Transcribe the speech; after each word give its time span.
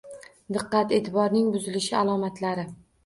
Diqqat-eʼtiborning 0.55 1.53
buzilishi 1.57 1.97
alomatlari. 2.01 2.69